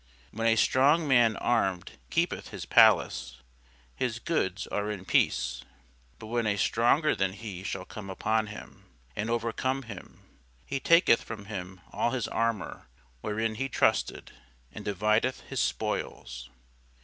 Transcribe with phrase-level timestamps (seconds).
[0.31, 3.37] When a strong man armed keepeth his palace,
[3.95, 5.63] his goods are in peace:
[6.17, 8.85] but when a stronger than he shall come upon him,
[9.15, 10.23] and overcome him,
[10.65, 12.87] he taketh from him all his armour
[13.21, 14.31] wherein he trusted,
[14.71, 16.49] and divideth his spoils.